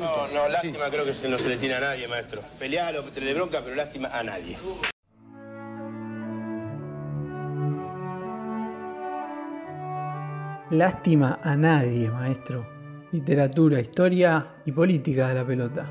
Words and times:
No, 0.00 0.26
no, 0.34 0.48
lástima 0.48 0.90
creo 0.90 1.04
que 1.04 1.28
no 1.28 1.38
se 1.38 1.48
le 1.48 1.56
tiene 1.56 1.76
a 1.76 1.80
nadie, 1.80 2.08
maestro. 2.08 2.42
Pelealo, 2.58 3.04
tenerle 3.04 3.34
bronca, 3.34 3.62
pero 3.62 3.76
lástima 3.76 4.08
a 4.08 4.24
nadie. 4.24 4.56
Lástima 10.70 11.38
a 11.40 11.56
nadie, 11.56 12.10
maestro. 12.10 12.66
Literatura, 13.12 13.80
historia 13.80 14.54
y 14.66 14.72
política 14.72 15.28
de 15.28 15.34
la 15.34 15.46
pelota. 15.46 15.88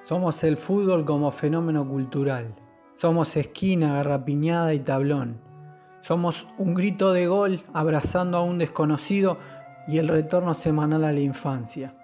Somos 0.00 0.44
el 0.44 0.56
fútbol 0.56 1.04
como 1.04 1.32
fenómeno 1.32 1.88
cultural. 1.88 2.54
Somos 2.92 3.36
esquina, 3.36 3.94
garrapiñada 3.94 4.72
y 4.74 4.78
tablón. 4.78 5.45
Somos 6.06 6.46
un 6.56 6.74
grito 6.74 7.12
de 7.12 7.26
gol 7.26 7.64
abrazando 7.74 8.38
a 8.38 8.42
un 8.42 8.58
desconocido 8.58 9.38
y 9.88 9.98
el 9.98 10.06
retorno 10.06 10.54
semanal 10.54 11.02
a 11.02 11.10
la 11.10 11.18
infancia. 11.18 11.96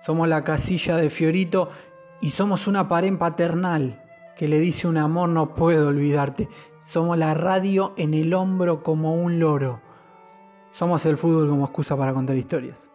Somos 0.00 0.26
la 0.26 0.42
casilla 0.42 0.96
de 0.96 1.10
Fiorito 1.10 1.68
y 2.22 2.30
somos 2.30 2.66
una 2.66 2.88
pared 2.88 3.14
paternal 3.18 4.02
que 4.36 4.48
le 4.48 4.58
dice 4.58 4.88
un 4.88 4.96
amor 4.96 5.28
no 5.28 5.54
puedo 5.54 5.88
olvidarte. 5.88 6.48
Somos 6.78 7.18
la 7.18 7.34
radio 7.34 7.92
en 7.98 8.14
el 8.14 8.32
hombro 8.32 8.82
como 8.82 9.14
un 9.14 9.38
loro. 9.38 9.82
Somos 10.72 11.04
el 11.04 11.18
fútbol 11.18 11.46
como 11.46 11.66
excusa 11.66 11.98
para 11.98 12.14
contar 12.14 12.38
historias. 12.38 12.90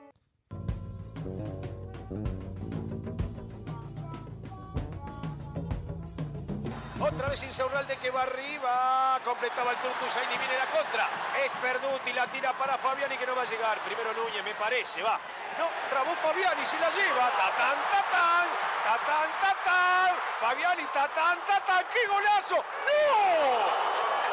Otra 7.35 7.47
vez 7.47 7.51
Insaurralde 7.51 7.97
que 7.97 8.09
va 8.11 8.21
arriba. 8.21 9.19
Completaba 9.25 9.71
el 9.71 9.77
Turco 9.79 10.05
Usaini. 10.05 10.37
Viene 10.37 10.57
la 10.57 10.67
contra. 10.67 11.09
Es 11.43 11.51
Perduti. 11.61 12.13
La 12.13 12.27
tira 12.27 12.53
para 12.53 12.77
Fabiani 12.77 13.17
que 13.17 13.25
no 13.27 13.35
va 13.35 13.41
a 13.41 13.45
llegar. 13.45 13.77
Primero 13.79 14.13
Núñez, 14.13 14.41
me 14.41 14.55
parece. 14.55 15.03
Va. 15.03 15.19
No, 15.59 15.67
trabó 15.89 16.15
Fabiani. 16.15 16.63
Se 16.63 16.79
la 16.79 16.89
lleva. 16.91 17.29
Tatán, 17.31 17.77
tatán. 17.91 18.47
Tatán, 18.85 19.29
tatán. 19.41 20.15
Fabiani, 20.39 20.85
tatán, 20.93 21.39
tatán. 21.45 21.85
¡Qué 21.91 22.07
golazo! 22.07 22.55
¡No! 22.55 23.59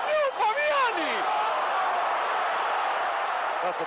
¡No, 0.07 0.21
Fabiani! 0.39 1.13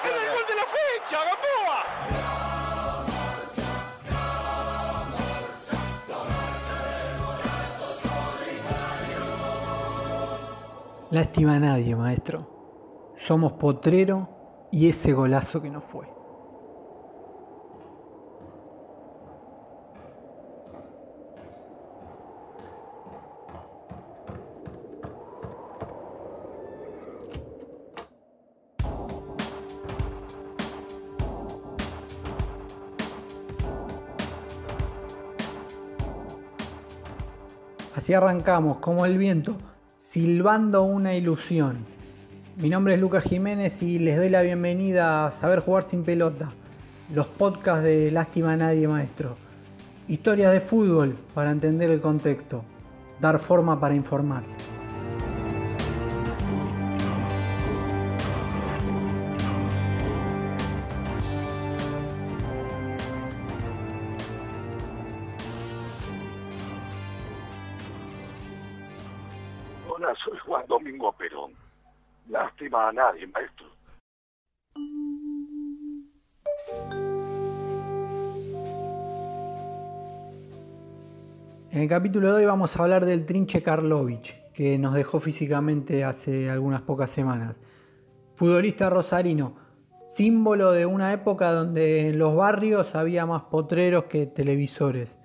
¡Era 0.04 0.24
el 0.24 0.32
gol 0.34 0.46
de 0.46 0.56
la 0.56 0.66
fecha, 0.66 1.24
Gamboa! 1.24 2.45
Lástima 11.16 11.56
a 11.56 11.60
nadie, 11.62 11.96
maestro. 11.96 13.14
Somos 13.16 13.54
potrero 13.54 14.68
y 14.70 14.90
ese 14.90 15.14
golazo 15.14 15.62
que 15.62 15.70
no 15.70 15.80
fue. 15.80 16.06
Así 37.96 38.14
arrancamos, 38.14 38.80
como 38.80 39.06
el 39.06 39.18
viento, 39.18 39.56
silbando 39.98 40.84
una 40.84 41.16
ilusión. 41.16 41.78
Mi 42.58 42.70
nombre 42.70 42.96
es 42.96 43.00
Lucas 43.00 43.24
Jiménez 43.24 43.82
y 43.82 43.98
les 43.98 44.18
doy 44.18 44.30
la 44.30 44.42
bienvenida 44.42 45.26
a 45.26 45.32
Saber 45.32 45.60
Jugar 45.60 45.88
Sin 45.88 46.04
Pelota, 46.04 46.52
los 47.14 47.28
podcasts 47.28 47.84
de 47.84 48.12
Lástima 48.12 48.54
a 48.54 48.58
Nadie 48.58 48.90
Maestro. 48.90 49.38
Historias 50.08 50.52
de 50.52 50.60
fútbol 50.60 51.16
para 51.34 51.52
entender 51.52 51.90
el 51.90 52.02
contexto, 52.02 52.64
dar 53.22 53.40
forma 53.40 53.80
para 53.80 53.96
informar. 53.96 54.44
Nadie, 72.96 73.28
maestro. 73.28 73.66
En 81.72 81.82
el 81.82 81.90
capítulo 81.90 82.30
de 82.30 82.36
hoy 82.36 82.46
vamos 82.46 82.78
a 82.78 82.84
hablar 82.84 83.06
del 83.06 83.26
Trinche 83.26 83.62
Karlovich, 83.62 84.42
que 84.54 84.80
nos 84.80 84.94
dejó 84.94 85.20
físicamente 85.20 86.06
hace 86.06 86.50
algunas 86.50 86.82
pocas 86.82 87.12
semanas. 87.12 87.60
Futbolista 88.34 88.90
rosarino, 88.90 89.58
símbolo 90.08 90.72
de 90.72 90.86
una 90.86 91.12
época 91.12 91.52
donde 91.52 92.10
en 92.10 92.18
los 92.18 92.34
barrios 92.34 92.96
había 92.96 93.26
más 93.26 93.44
potreros 93.44 94.06
que 94.06 94.26
televisores. 94.26 95.20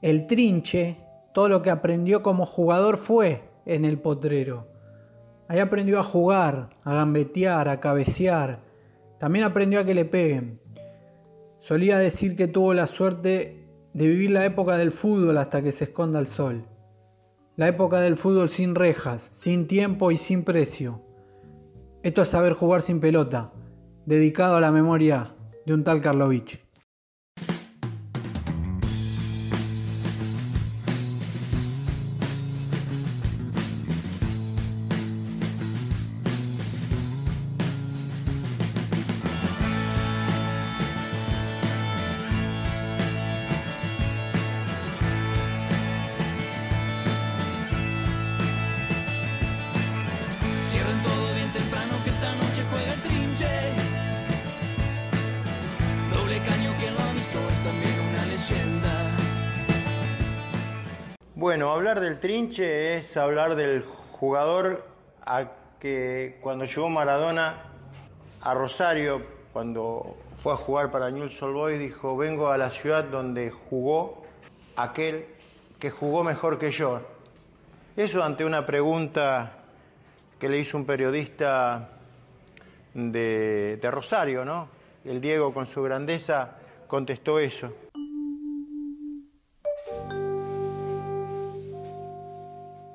El 0.00 0.26
Trinche, 0.26 0.96
todo 1.34 1.50
lo 1.50 1.60
que 1.60 1.70
aprendió 1.70 2.22
como 2.22 2.46
jugador 2.46 2.96
fue 2.96 3.42
en 3.66 3.84
el 3.84 3.98
potrero. 3.98 4.73
Ahí 5.48 5.58
aprendió 5.58 5.98
a 5.98 6.02
jugar, 6.02 6.70
a 6.84 6.94
gambetear, 6.94 7.68
a 7.68 7.80
cabecear. 7.80 8.60
También 9.18 9.44
aprendió 9.44 9.80
a 9.80 9.84
que 9.84 9.94
le 9.94 10.04
peguen. 10.04 10.60
Solía 11.60 11.98
decir 11.98 12.36
que 12.36 12.48
tuvo 12.48 12.74
la 12.74 12.86
suerte 12.86 13.66
de 13.92 14.06
vivir 14.08 14.30
la 14.30 14.44
época 14.44 14.76
del 14.76 14.90
fútbol 14.90 15.38
hasta 15.38 15.62
que 15.62 15.72
se 15.72 15.84
esconda 15.84 16.18
el 16.18 16.26
sol. 16.26 16.64
La 17.56 17.68
época 17.68 18.00
del 18.00 18.16
fútbol 18.16 18.48
sin 18.48 18.74
rejas, 18.74 19.30
sin 19.32 19.68
tiempo 19.68 20.10
y 20.10 20.18
sin 20.18 20.44
precio. 20.44 21.02
Esto 22.02 22.22
es 22.22 22.28
saber 22.28 22.54
jugar 22.54 22.82
sin 22.82 23.00
pelota, 23.00 23.52
dedicado 24.04 24.56
a 24.56 24.60
la 24.60 24.72
memoria 24.72 25.34
de 25.64 25.72
un 25.72 25.84
tal 25.84 26.00
Karlovich. 26.00 26.63
Bueno, 61.36 61.72
hablar 61.72 61.98
del 61.98 62.20
trinche 62.20 62.96
es 62.96 63.16
hablar 63.16 63.56
del 63.56 63.82
jugador 64.12 64.86
a 65.26 65.50
que 65.80 66.38
cuando 66.40 66.64
llegó 66.64 66.88
Maradona 66.88 67.72
a 68.40 68.54
Rosario, 68.54 69.20
cuando 69.52 70.16
fue 70.38 70.52
a 70.52 70.56
jugar 70.56 70.92
para 70.92 71.10
Newell's 71.10 71.42
Old 71.42 71.76
dijo, 71.80 72.16
vengo 72.16 72.52
a 72.52 72.56
la 72.56 72.70
ciudad 72.70 73.02
donde 73.02 73.50
jugó 73.50 74.22
aquel 74.76 75.26
que 75.80 75.90
jugó 75.90 76.22
mejor 76.22 76.56
que 76.56 76.70
yo. 76.70 77.00
Eso 77.96 78.22
ante 78.22 78.44
una 78.44 78.64
pregunta 78.64 79.64
que 80.38 80.48
le 80.48 80.60
hizo 80.60 80.76
un 80.76 80.86
periodista 80.86 81.98
de, 82.94 83.76
de 83.82 83.90
Rosario, 83.90 84.44
¿no? 84.44 84.68
El 85.04 85.20
Diego 85.20 85.52
con 85.52 85.66
su 85.66 85.82
grandeza 85.82 86.58
contestó 86.86 87.40
eso. 87.40 87.72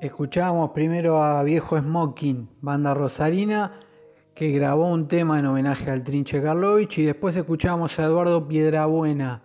Escuchábamos 0.00 0.70
primero 0.70 1.22
a 1.22 1.42
Viejo 1.42 1.78
Smoking, 1.78 2.48
banda 2.62 2.94
rosarina, 2.94 3.80
que 4.34 4.50
grabó 4.50 4.90
un 4.90 5.08
tema 5.08 5.38
en 5.38 5.44
homenaje 5.44 5.90
al 5.90 6.02
Trinche 6.02 6.40
Karlovich, 6.40 6.96
y 7.00 7.04
después 7.04 7.36
escuchamos 7.36 7.98
a 7.98 8.04
Eduardo 8.04 8.48
Piedrabuena, 8.48 9.42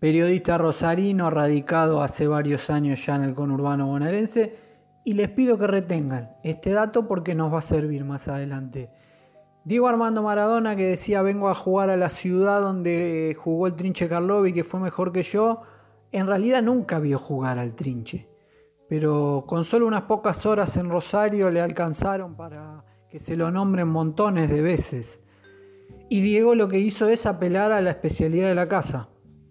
periodista 0.00 0.58
rosarino 0.58 1.30
radicado 1.30 2.02
hace 2.02 2.26
varios 2.26 2.68
años 2.68 3.06
ya 3.06 3.14
en 3.14 3.22
el 3.22 3.34
conurbano 3.36 3.86
bonaerense, 3.86 4.56
y 5.04 5.12
les 5.12 5.28
pido 5.28 5.56
que 5.56 5.68
retengan 5.68 6.32
este 6.42 6.70
dato 6.70 7.06
porque 7.06 7.36
nos 7.36 7.54
va 7.54 7.60
a 7.60 7.62
servir 7.62 8.04
más 8.04 8.26
adelante. 8.26 8.90
Diego 9.62 9.86
Armando 9.86 10.20
Maradona 10.20 10.74
que 10.74 10.88
decía 10.88 11.22
vengo 11.22 11.48
a 11.48 11.54
jugar 11.54 11.90
a 11.90 11.96
la 11.96 12.10
ciudad 12.10 12.60
donde 12.60 13.36
jugó 13.38 13.68
el 13.68 13.76
Trinche 13.76 14.08
Karlovich 14.08 14.52
que 14.52 14.64
fue 14.64 14.80
mejor 14.80 15.12
que 15.12 15.22
yo, 15.22 15.62
en 16.10 16.26
realidad 16.26 16.60
nunca 16.60 16.98
vio 16.98 17.20
jugar 17.20 17.60
al 17.60 17.76
Trinche 17.76 18.35
pero 18.88 19.44
con 19.46 19.64
solo 19.64 19.86
unas 19.86 20.02
pocas 20.02 20.46
horas 20.46 20.76
en 20.76 20.90
Rosario 20.90 21.50
le 21.50 21.60
alcanzaron 21.60 22.36
para 22.36 22.84
que 23.10 23.18
se 23.18 23.36
lo 23.36 23.50
nombren 23.50 23.88
montones 23.88 24.50
de 24.50 24.62
veces. 24.62 25.20
Y 26.08 26.20
Diego 26.20 26.54
lo 26.54 26.68
que 26.68 26.78
hizo 26.78 27.08
es 27.08 27.26
apelar 27.26 27.72
a 27.72 27.80
la 27.80 27.90
especialidad 27.90 28.48
de 28.48 28.54
la 28.54 28.68
casa, 28.68 29.08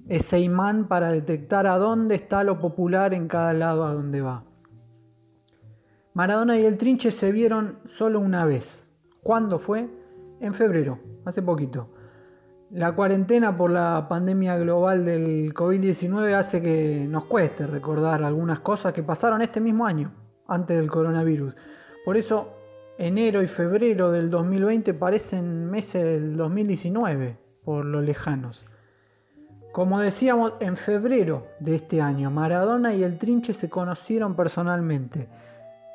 ese 0.07 0.39
imán 0.39 0.87
para 0.87 1.11
detectar 1.11 1.67
a 1.67 1.77
dónde 1.77 2.15
está 2.15 2.43
lo 2.43 2.59
popular 2.59 3.13
en 3.13 3.27
cada 3.27 3.53
lado 3.53 3.85
a 3.85 3.93
donde 3.93 4.21
va. 4.21 4.45
Maradona 6.13 6.57
y 6.57 6.65
el 6.65 6.77
Trinche 6.77 7.11
se 7.11 7.33
vieron 7.33 7.79
solo 7.83 8.19
una 8.21 8.45
vez. 8.45 8.87
¿Cuándo 9.21 9.59
fue? 9.59 9.89
En 10.39 10.53
febrero, 10.53 10.99
hace 11.25 11.41
poquito. 11.41 11.89
La 12.75 12.91
cuarentena 12.91 13.55
por 13.55 13.71
la 13.71 14.05
pandemia 14.09 14.57
global 14.57 15.05
del 15.05 15.53
COVID-19 15.53 16.33
hace 16.33 16.61
que 16.61 17.07
nos 17.09 17.23
cueste 17.23 17.65
recordar 17.65 18.21
algunas 18.21 18.59
cosas 18.59 18.91
que 18.91 19.01
pasaron 19.01 19.41
este 19.41 19.61
mismo 19.61 19.85
año, 19.85 20.11
antes 20.45 20.75
del 20.75 20.91
coronavirus. 20.91 21.55
Por 22.03 22.17
eso, 22.17 22.57
enero 22.97 23.41
y 23.41 23.47
febrero 23.47 24.11
del 24.11 24.29
2020 24.29 24.93
parecen 24.93 25.71
meses 25.71 26.03
del 26.03 26.35
2019, 26.35 27.37
por 27.63 27.85
lo 27.85 28.01
lejanos. 28.01 28.65
Como 29.71 30.01
decíamos, 30.01 30.55
en 30.59 30.75
febrero 30.75 31.47
de 31.61 31.75
este 31.75 32.01
año, 32.01 32.29
Maradona 32.29 32.93
y 32.93 33.05
el 33.05 33.17
Trinche 33.17 33.53
se 33.53 33.69
conocieron 33.69 34.35
personalmente. 34.35 35.29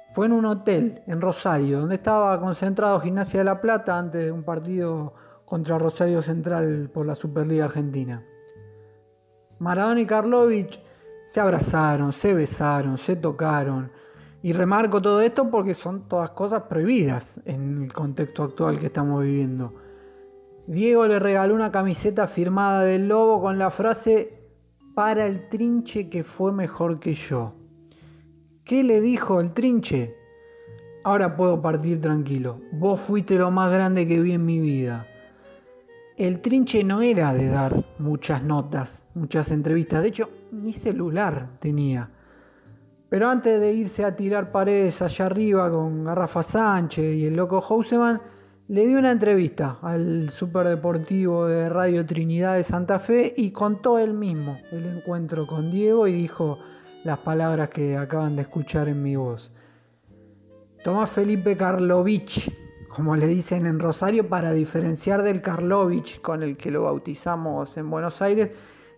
Fue 0.09 0.25
en 0.25 0.33
un 0.33 0.47
hotel 0.47 1.03
en 1.07 1.21
Rosario, 1.21 1.81
donde 1.81 1.97
estaba 1.97 2.41
concentrado 2.41 3.01
Gimnasia 3.01 3.41
de 3.41 3.45
la 3.45 3.61
Plata 3.61 3.99
antes 3.99 4.25
de 4.25 4.33
un 4.33 4.45
partido 4.45 5.13
contra 5.51 5.81
Rosario 5.81 6.23
Central 6.23 6.91
por 6.95 7.05
la 7.05 7.17
Superliga 7.17 7.65
Argentina. 7.65 8.25
Maradona 9.59 10.01
y 10.01 10.07
Karlovich 10.07 10.81
se 11.25 11.41
abrazaron, 11.41 12.13
se 12.13 12.35
besaron, 12.35 12.97
se 12.97 13.17
tocaron. 13.17 13.91
Y 14.45 14.53
remarco 14.53 15.03
todo 15.03 15.21
esto 15.21 15.51
porque 15.51 15.75
son 15.75 16.07
todas 16.07 16.31
cosas 16.31 16.63
prohibidas 16.69 17.41
en 17.47 17.83
el 17.83 17.93
contexto 17.93 18.45
actual 18.45 18.79
que 18.79 18.87
estamos 18.87 19.25
viviendo. 19.25 19.75
Diego 20.69 21.09
le 21.09 21.19
regaló 21.19 21.57
una 21.57 21.73
camiseta 21.73 22.29
firmada 22.29 22.85
del 22.85 23.09
Lobo 23.09 23.41
con 23.41 23.59
la 23.59 23.73
frase 23.73 24.45
para 24.95 25.27
el 25.27 25.49
trinche 25.49 26.09
que 26.09 26.23
fue 26.23 26.53
mejor 26.53 27.01
que 27.01 27.15
yo. 27.15 27.55
¿Qué 28.63 28.85
le 28.85 29.01
dijo 29.01 29.41
el 29.41 29.51
trinche? 29.51 30.15
Ahora 31.03 31.35
puedo 31.35 31.61
partir 31.61 32.01
tranquilo. 32.01 32.61
Vos 32.71 33.01
fuiste 33.01 33.35
lo 33.35 33.51
más 33.51 33.73
grande 33.73 34.07
que 34.07 34.21
vi 34.21 34.35
en 34.35 34.45
mi 34.45 34.61
vida. 34.61 35.09
El 36.21 36.43
trinche 36.43 36.85
no 36.85 37.01
era 37.01 37.33
de 37.33 37.49
dar 37.49 37.83
muchas 37.99 38.43
notas, 38.43 39.05
muchas 39.15 39.51
entrevistas. 39.51 40.03
De 40.03 40.09
hecho, 40.09 40.29
ni 40.53 40.75
celular 40.75 41.49
tenía. 41.61 42.11
Pero 43.09 43.31
antes 43.31 43.59
de 43.59 43.73
irse 43.73 44.05
a 44.05 44.15
tirar 44.15 44.53
paredes 44.53 45.01
allá 45.01 45.25
arriba 45.25 45.71
con 45.71 46.05
Garrafa 46.05 46.43
Sánchez 46.43 47.15
y 47.15 47.25
el 47.25 47.37
loco 47.37 47.63
Houseman, 47.63 48.21
le 48.69 48.87
dio 48.87 48.99
una 48.99 49.13
entrevista 49.13 49.79
al 49.81 50.29
superdeportivo 50.29 51.47
de 51.47 51.71
Radio 51.71 52.05
Trinidad 52.05 52.57
de 52.57 52.65
Santa 52.65 52.99
Fe 52.99 53.33
y 53.35 53.51
contó 53.51 53.99
él 53.99 54.13
mismo 54.13 54.59
el 54.73 54.99
encuentro 54.99 55.47
con 55.47 55.73
Diego 55.73 56.07
y 56.07 56.13
dijo 56.13 56.59
las 57.03 57.17
palabras 57.21 57.71
que 57.71 57.97
acaban 57.97 58.37
de 58.37 58.43
escuchar 58.43 58.91
en 58.91 59.03
mi 59.03 59.17
voz. 59.17 59.55
Tomás 60.85 61.09
Felipe 61.09 61.57
Karlovich, 61.57 62.53
como 62.95 63.15
le 63.17 63.27
dicen 63.27 63.67
en 63.67 63.79
Rosario, 63.79 64.29
para 64.29 64.53
diferenciar 64.53 65.23
del 65.23 65.41
Karlovich 65.41 66.21
con 66.21 66.43
el 66.43 66.57
que 66.57 66.71
lo 66.71 66.83
bautizamos 66.83 67.77
en 67.77 67.89
Buenos 67.89 68.21
Aires, 68.21 68.51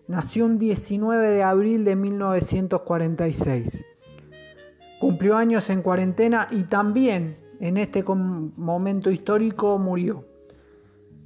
nació 0.07 0.45
un 0.45 0.57
19 0.57 1.29
de 1.29 1.43
abril 1.43 1.85
de 1.85 1.95
1946. 1.95 3.85
Cumplió 4.99 5.37
años 5.37 5.69
en 5.69 5.81
cuarentena 5.83 6.47
y 6.49 6.63
también 6.63 7.37
en 7.59 7.77
este 7.77 8.03
momento 8.03 9.11
histórico 9.11 9.77
murió. 9.77 10.25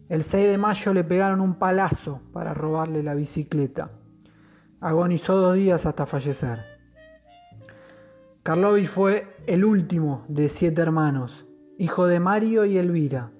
El 0.10 0.24
6 0.24 0.48
de 0.48 0.58
mayo 0.58 0.94
le 0.94 1.04
pegaron 1.04 1.42
un 1.42 1.56
palazo 1.56 2.22
para 2.34 2.54
robarle 2.54 3.02
la 3.02 3.14
bicicleta. 3.14 3.92
Agonizó 4.81 5.38
dos 5.38 5.56
días 5.56 5.86
hasta 5.86 6.06
fallecer. 6.06 6.60
Karlovich 8.44 8.88
fue 8.88 9.36
el 9.46 9.66
último 9.66 10.25
de 10.28 10.48
siete 10.48 10.81
hermanos, 10.81 11.46
hijo 11.78 12.08
de 12.08 12.20
Mario 12.20 12.66
y 12.66 12.78
Elvira. 12.78 13.32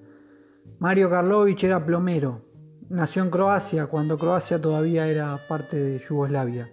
Mario 0.78 1.10
Karlovich 1.10 1.64
era 1.64 1.84
plomero. 1.84 2.42
Nació 2.88 3.22
en 3.22 3.30
Croacia 3.30 3.86
cuando 3.86 4.16
Croacia 4.16 4.60
todavía 4.60 5.08
era 5.08 5.38
parte 5.48 5.76
de 5.76 5.98
Yugoslavia. 5.98 6.70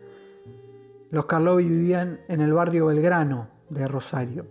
Los 1.10 1.26
Karlovich 1.26 1.68
vivían 1.68 2.20
en 2.28 2.42
el 2.42 2.54
barrio 2.54 2.88
Belgrano 2.88 3.50
de 3.70 3.88
Rosario. 3.88 4.46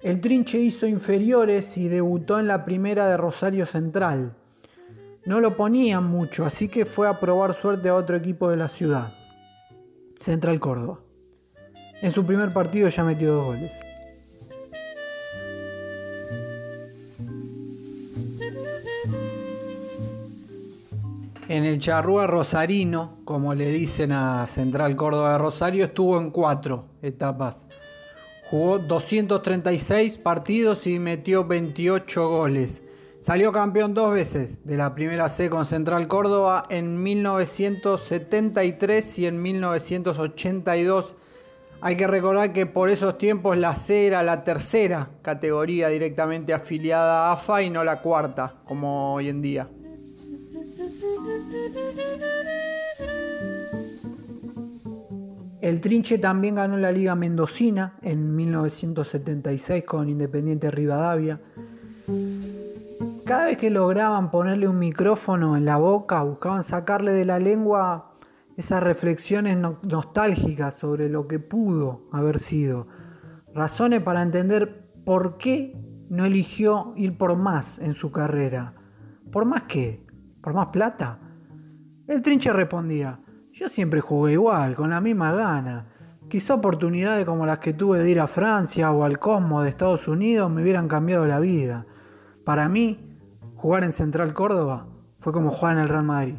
El 0.00 0.20
Trinche 0.20 0.58
hizo 0.58 0.86
inferiores 0.86 1.76
y 1.78 1.88
debutó 1.88 2.38
en 2.38 2.48
la 2.48 2.64
primera 2.64 3.06
de 3.06 3.16
Rosario 3.16 3.64
Central. 3.64 4.36
No 5.24 5.40
lo 5.40 5.56
ponían 5.56 6.04
mucho, 6.04 6.44
así 6.44 6.68
que 6.68 6.84
fue 6.84 7.08
a 7.08 7.18
probar 7.18 7.54
suerte 7.54 7.88
a 7.88 7.94
otro 7.94 8.16
equipo 8.16 8.50
de 8.50 8.56
la 8.56 8.68
ciudad, 8.68 9.12
Central 10.20 10.60
Córdoba. 10.60 11.00
En 12.02 12.12
su 12.12 12.24
primer 12.26 12.52
partido 12.52 12.88
ya 12.88 13.04
metió 13.04 13.34
dos 13.34 13.46
goles. 13.46 13.80
En 21.48 21.64
el 21.64 21.78
charrúa 21.78 22.26
rosarino, 22.26 23.20
como 23.24 23.54
le 23.54 23.70
dicen 23.70 24.10
a 24.10 24.48
Central 24.48 24.96
Córdoba 24.96 25.34
de 25.34 25.38
Rosario, 25.38 25.84
estuvo 25.84 26.18
en 26.18 26.30
cuatro 26.30 26.86
etapas. 27.02 27.68
Jugó 28.50 28.80
236 28.80 30.18
partidos 30.18 30.88
y 30.88 30.98
metió 30.98 31.44
28 31.44 32.28
goles. 32.28 32.82
Salió 33.20 33.52
campeón 33.52 33.94
dos 33.94 34.12
veces 34.12 34.56
de 34.64 34.76
la 34.76 34.96
primera 34.96 35.28
C 35.28 35.48
con 35.48 35.66
Central 35.66 36.08
Córdoba 36.08 36.66
en 36.68 37.00
1973 37.00 39.18
y 39.20 39.26
en 39.26 39.40
1982. 39.40 41.14
Hay 41.80 41.96
que 41.96 42.08
recordar 42.08 42.52
que 42.52 42.66
por 42.66 42.88
esos 42.88 43.18
tiempos 43.18 43.56
la 43.56 43.76
C 43.76 44.08
era 44.08 44.24
la 44.24 44.42
tercera 44.42 45.10
categoría 45.22 45.86
directamente 45.88 46.52
afiliada 46.52 47.28
a 47.28 47.34
AFA 47.34 47.62
y 47.62 47.70
no 47.70 47.84
la 47.84 48.02
cuarta, 48.02 48.56
como 48.64 49.14
hoy 49.14 49.28
en 49.28 49.42
día. 49.42 49.68
El 55.66 55.80
Trinche 55.80 56.18
también 56.18 56.54
ganó 56.54 56.76
la 56.76 56.92
Liga 56.92 57.16
Mendocina 57.16 57.98
en 58.00 58.36
1976 58.36 59.82
con 59.82 60.08
Independiente 60.08 60.70
Rivadavia. 60.70 61.40
Cada 63.24 63.46
vez 63.46 63.58
que 63.58 63.70
lograban 63.70 64.30
ponerle 64.30 64.68
un 64.68 64.78
micrófono 64.78 65.56
en 65.56 65.64
la 65.64 65.76
boca, 65.76 66.22
buscaban 66.22 66.62
sacarle 66.62 67.10
de 67.10 67.24
la 67.24 67.40
lengua 67.40 68.14
esas 68.56 68.80
reflexiones 68.80 69.58
nostálgicas 69.82 70.78
sobre 70.78 71.08
lo 71.08 71.26
que 71.26 71.40
pudo 71.40 72.06
haber 72.12 72.38
sido. 72.38 72.86
Razones 73.52 74.04
para 74.04 74.22
entender 74.22 74.88
por 75.04 75.36
qué 75.36 75.76
no 76.08 76.24
eligió 76.24 76.92
ir 76.94 77.18
por 77.18 77.34
más 77.34 77.80
en 77.80 77.94
su 77.94 78.12
carrera. 78.12 78.74
¿Por 79.32 79.46
más 79.46 79.64
qué? 79.64 80.06
¿Por 80.42 80.54
más 80.54 80.68
plata? 80.68 81.18
El 82.06 82.22
Trinche 82.22 82.52
respondía, 82.52 83.18
yo 83.56 83.70
siempre 83.70 84.02
jugué 84.02 84.32
igual, 84.32 84.74
con 84.74 84.90
la 84.90 85.00
misma 85.00 85.32
gana. 85.32 85.86
Quizá 86.28 86.52
oportunidades 86.52 87.24
como 87.24 87.46
las 87.46 87.58
que 87.58 87.72
tuve 87.72 88.00
de 88.00 88.10
ir 88.10 88.20
a 88.20 88.26
Francia 88.26 88.92
o 88.92 89.02
al 89.02 89.18
Cosmo 89.18 89.62
de 89.62 89.70
Estados 89.70 90.08
Unidos 90.08 90.50
me 90.50 90.60
hubieran 90.62 90.88
cambiado 90.88 91.24
la 91.24 91.40
vida. 91.40 91.86
Para 92.44 92.68
mí, 92.68 93.18
jugar 93.54 93.82
en 93.82 93.92
Central 93.92 94.34
Córdoba 94.34 94.88
fue 95.20 95.32
como 95.32 95.52
jugar 95.52 95.76
en 95.76 95.82
el 95.84 95.88
Real 95.88 96.02
Madrid. 96.02 96.34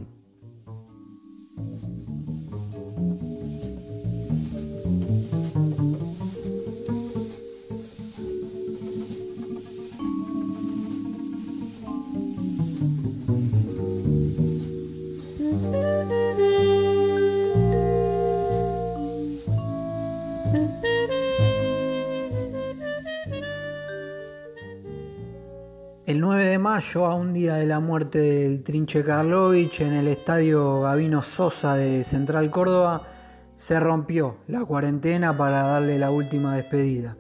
A 26.78 27.16
un 27.16 27.34
día 27.34 27.56
de 27.56 27.66
la 27.66 27.80
muerte 27.80 28.20
del 28.20 28.62
Trinche 28.62 29.04
Karlovich, 29.04 29.82
en 29.82 29.94
el 29.94 30.08
estadio 30.08 30.82
Gavino 30.82 31.24
Sosa 31.24 31.74
de 31.74 32.04
Central 32.04 32.52
Córdoba, 32.52 33.02
se 33.56 33.80
rompió 33.80 34.38
la 34.48 34.64
cuarentena 34.64 35.36
para 35.36 35.64
darle 35.64 35.98
la 35.98 36.12
última 36.12 36.56
despedida. 36.56 37.18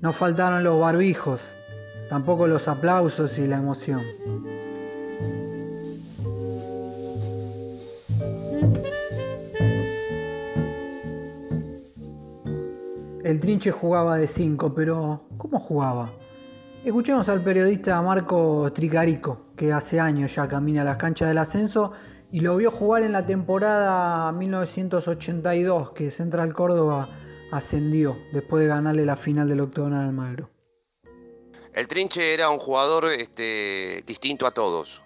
No 0.00 0.12
faltaron 0.12 0.62
los 0.62 0.78
barbijos, 0.78 1.42
tampoco 2.08 2.46
los 2.46 2.68
aplausos 2.68 3.36
y 3.38 3.48
la 3.48 3.56
emoción. 3.56 4.02
El 13.24 13.40
Trinche 13.40 13.72
jugaba 13.72 14.16
de 14.16 14.28
5, 14.28 14.74
pero 14.74 15.24
¿cómo 15.38 15.58
jugaba? 15.58 16.08
Escuchemos 16.84 17.28
al 17.28 17.42
periodista 17.42 18.00
Marco 18.00 18.72
Tricarico, 18.72 19.46
que 19.56 19.72
hace 19.72 19.98
años 19.98 20.36
ya 20.36 20.46
camina 20.46 20.84
las 20.84 20.96
canchas 20.96 21.28
del 21.28 21.38
ascenso 21.38 21.92
y 22.30 22.38
lo 22.40 22.56
vio 22.56 22.70
jugar 22.70 23.02
en 23.02 23.12
la 23.12 23.26
temporada 23.26 24.30
1982 24.30 25.90
que 25.90 26.12
Central 26.12 26.54
Córdoba 26.54 27.08
ascendió 27.50 28.16
después 28.32 28.62
de 28.62 28.68
ganarle 28.68 29.04
la 29.04 29.16
final 29.16 29.48
del 29.48 29.60
octogonal 29.60 30.06
al 30.06 30.12
Magro. 30.12 30.50
El 31.74 31.88
Trinche 31.88 32.32
era 32.32 32.48
un 32.48 32.60
jugador 32.60 33.06
este, 33.06 34.02
distinto 34.06 34.46
a 34.46 34.52
todos. 34.52 35.02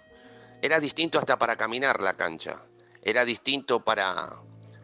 Era 0.61 0.79
distinto 0.79 1.17
hasta 1.17 1.39
para 1.39 1.55
caminar 1.55 2.01
la 2.01 2.13
cancha. 2.13 2.61
Era 3.01 3.25
distinto 3.25 3.79
para, 3.79 4.13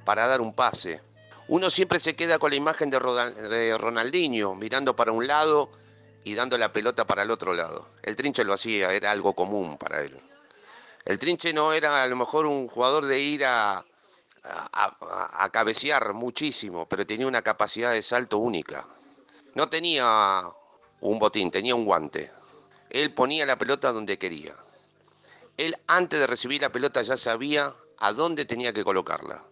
para 0.05 0.27
dar 0.27 0.41
un 0.41 0.53
pase. 0.53 1.01
Uno 1.47 1.69
siempre 1.69 1.99
se 1.99 2.15
queda 2.15 2.39
con 2.39 2.49
la 2.49 2.57
imagen 2.57 2.89
de 2.89 3.77
Ronaldinho, 3.77 4.55
mirando 4.55 4.95
para 4.95 5.11
un 5.11 5.27
lado 5.27 5.69
y 6.29 6.35
dando 6.35 6.59
la 6.59 6.71
pelota 6.71 7.07
para 7.07 7.23
el 7.23 7.31
otro 7.31 7.55
lado. 7.55 7.87
El 8.03 8.15
Trinche 8.15 8.43
lo 8.43 8.53
hacía, 8.53 8.93
era 8.93 9.09
algo 9.09 9.33
común 9.33 9.79
para 9.79 10.01
él. 10.01 10.15
El 11.03 11.17
Trinche 11.17 11.53
no 11.53 11.73
era 11.73 12.03
a 12.03 12.07
lo 12.07 12.15
mejor 12.15 12.45
un 12.45 12.67
jugador 12.67 13.05
de 13.07 13.19
ir 13.19 13.45
a, 13.45 13.83
cabecear 15.51 16.13
muchísimo, 16.13 16.87
pero 16.87 17.07
tenía 17.07 17.25
una 17.25 17.41
capacidad 17.41 17.91
de 17.91 18.03
salto 18.03 18.37
única. 18.37 18.85
No 19.55 19.69
tenía 19.69 20.43
un 21.01 21.17
botín, 21.17 21.49
tenía 21.49 21.73
un 21.73 21.85
guante. 21.85 22.31
Él 22.91 23.11
ponía 23.11 23.47
la 23.47 23.57
pelota 23.57 23.91
donde 23.91 24.19
quería. 24.19 24.55
Él 25.57 25.75
antes 25.87 26.19
de 26.19 26.27
recibir 26.27 26.61
la 26.61 26.71
pelota 26.71 27.01
ya 27.01 27.17
sabía 27.17 27.73
a 27.97 28.13
dónde 28.13 28.45
tenía 28.45 28.71
que 28.71 28.83
colocarla. 28.83 29.43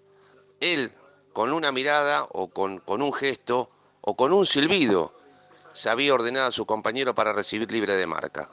Él, 0.60 0.94
con 1.34 1.52
una 1.54 1.72
mirada 1.72 2.28
o 2.30 2.50
con 2.50 2.84
un 2.88 3.14
gesto 3.14 3.72
o 4.02 4.16
con 4.16 4.32
un 4.32 4.46
silbido, 4.46 5.17
sabía 5.78 6.12
ordenar 6.12 6.48
a 6.48 6.52
su 6.52 6.66
compañero 6.66 7.14
para 7.14 7.34
recibir 7.34 7.72
libre 7.72 7.94
de 7.94 8.08
marca. 8.08 8.50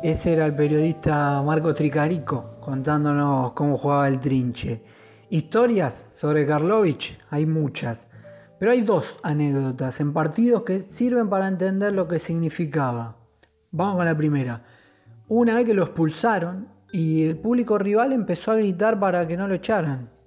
Ese 0.00 0.32
era 0.32 0.46
el 0.46 0.54
periodista 0.54 1.42
Marco 1.42 1.74
Tricarico 1.74 2.56
contándonos 2.60 3.52
cómo 3.54 3.76
jugaba 3.76 4.06
el 4.06 4.20
trinche. 4.20 4.84
Historias 5.28 6.06
sobre 6.12 6.46
Karlovich 6.46 7.18
hay 7.30 7.46
muchas, 7.46 8.06
pero 8.60 8.70
hay 8.70 8.82
dos 8.82 9.18
anécdotas 9.24 9.98
en 9.98 10.12
partidos 10.12 10.62
que 10.62 10.80
sirven 10.80 11.28
para 11.28 11.48
entender 11.48 11.92
lo 11.92 12.06
que 12.06 12.20
significaba. 12.20 13.16
Vamos 13.72 13.96
con 13.96 14.06
la 14.06 14.16
primera. 14.16 14.64
Una 15.26 15.56
vez 15.56 15.66
que 15.66 15.74
lo 15.74 15.82
expulsaron 15.82 16.68
y 16.92 17.24
el 17.24 17.36
público 17.38 17.76
rival 17.76 18.12
empezó 18.12 18.52
a 18.52 18.56
gritar 18.56 19.00
para 19.00 19.26
que 19.26 19.36
no 19.36 19.48
lo 19.48 19.54
echaran. 19.54 20.17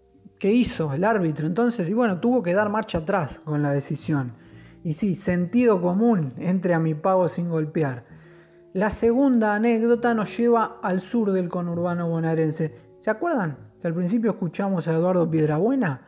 ¿Qué 0.42 0.52
hizo 0.52 0.92
el 0.92 1.04
árbitro 1.04 1.46
entonces? 1.46 1.88
Y 1.88 1.94
bueno, 1.94 2.20
tuvo 2.20 2.42
que 2.42 2.56
dar 2.56 2.68
marcha 2.68 2.98
atrás 2.98 3.40
con 3.46 3.62
la 3.62 3.70
decisión. 3.70 4.34
Y 4.84 4.94
sí, 4.94 5.14
sentido 5.14 5.80
común, 5.80 6.34
entre 6.40 6.74
a 6.74 6.80
mi 6.80 6.96
pago 6.96 7.28
sin 7.28 7.48
golpear. 7.48 8.06
La 8.74 8.90
segunda 8.90 9.54
anécdota 9.54 10.16
nos 10.16 10.36
lleva 10.36 10.80
al 10.82 11.00
sur 11.00 11.32
del 11.32 11.48
conurbano 11.48 12.10
bonaerense. 12.10 12.74
¿Se 12.98 13.12
acuerdan? 13.12 13.56
Que 13.80 13.88
al 13.88 13.94
principio 13.94 14.32
escuchamos 14.32 14.88
a 14.88 14.94
Eduardo 14.94 15.30
Piedrabuena, 15.30 16.08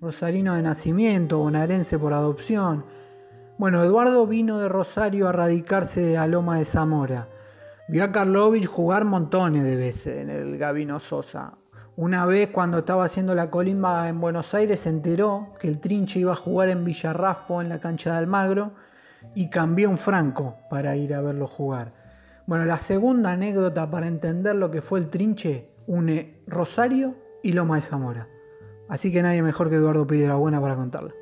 rosarino 0.00 0.54
de 0.54 0.62
nacimiento, 0.62 1.38
bonaerense 1.38 1.98
por 1.98 2.12
adopción. 2.12 2.84
Bueno, 3.58 3.82
Eduardo 3.82 4.28
vino 4.28 4.60
de 4.60 4.68
Rosario 4.68 5.28
a 5.28 5.32
radicarse 5.32 6.16
a 6.16 6.28
Loma 6.28 6.58
de 6.58 6.66
Zamora. 6.66 7.28
Vio 7.88 8.04
a 8.04 8.12
Karlovich 8.12 8.66
jugar 8.66 9.04
montones 9.04 9.64
de 9.64 9.74
veces 9.74 10.18
en 10.18 10.30
el 10.30 10.56
Gabino 10.56 11.00
Sosa. 11.00 11.58
Una 11.96 12.24
vez 12.24 12.48
cuando 12.48 12.78
estaba 12.78 13.04
haciendo 13.04 13.34
la 13.34 13.50
colimba 13.50 14.08
en 14.08 14.18
Buenos 14.18 14.54
Aires 14.54 14.80
se 14.80 14.88
enteró 14.88 15.48
que 15.60 15.68
el 15.68 15.78
trinche 15.78 16.20
iba 16.20 16.32
a 16.32 16.36
jugar 16.36 16.70
en 16.70 16.84
Villarrafo 16.84 17.60
en 17.60 17.68
la 17.68 17.80
cancha 17.80 18.12
de 18.12 18.16
Almagro 18.16 18.72
y 19.34 19.50
cambió 19.50 19.90
un 19.90 19.98
franco 19.98 20.56
para 20.70 20.96
ir 20.96 21.12
a 21.12 21.20
verlo 21.20 21.46
jugar. 21.46 21.92
Bueno, 22.46 22.64
la 22.64 22.78
segunda 22.78 23.32
anécdota 23.32 23.90
para 23.90 24.06
entender 24.06 24.56
lo 24.56 24.70
que 24.70 24.80
fue 24.80 25.00
el 25.00 25.10
trinche 25.10 25.68
une 25.86 26.42
Rosario 26.46 27.14
y 27.42 27.52
Loma 27.52 27.76
de 27.76 27.82
Zamora. 27.82 28.28
Así 28.88 29.12
que 29.12 29.22
nadie 29.22 29.42
mejor 29.42 29.68
que 29.68 29.76
Eduardo 29.76 30.06
Buena 30.06 30.60
para 30.62 30.74
contarla. 30.74 31.12